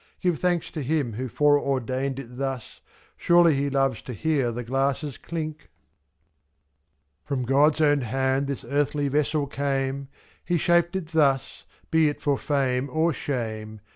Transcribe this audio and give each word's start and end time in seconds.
7/. 0.17 0.21
Give 0.21 0.39
thanks 0.39 0.71
to 0.71 0.81
Him 0.81 1.13
who 1.13 1.27
foreordained 1.27 2.17
it 2.17 2.35
thus— 2.39 2.81
Surely 3.17 3.53
He 3.53 3.69
loves 3.69 4.01
to 4.01 4.13
hear 4.13 4.51
the 4.51 4.63
glasses 4.63 5.19
clink!" 5.19 5.69
48 7.25 7.27
From 7.27 7.43
God's 7.45 7.81
own 7.81 8.01
hand 8.01 8.47
this 8.47 8.65
earthly 8.67 9.09
vessel 9.09 9.45
came. 9.45 10.07
He 10.43 10.57
shaped 10.57 10.95
it 10.95 11.09
thus, 11.09 11.65
be 11.91 12.09
it 12.09 12.19
for 12.19 12.35
fame 12.39 12.89
or 12.91 13.13
shame; 13.13 13.75
^Z. 13.77 13.79